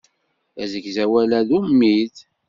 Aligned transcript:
Asegzawal-a 0.63 1.33
d 1.47 1.49
ummid. 1.59 2.15